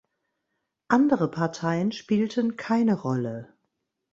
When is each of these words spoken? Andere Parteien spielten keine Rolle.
Andere 0.87 1.29
Parteien 1.29 1.91
spielten 1.91 2.55
keine 2.57 2.99
Rolle. 2.99 3.53